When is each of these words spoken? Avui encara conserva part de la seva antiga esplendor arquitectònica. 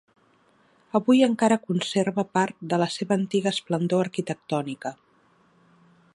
Avui 0.99 1.19
encara 1.27 1.57
conserva 1.67 2.25
part 2.39 2.57
de 2.73 2.81
la 2.85 2.89
seva 2.97 3.17
antiga 3.19 3.55
esplendor 3.57 4.03
arquitectònica. 4.09 4.95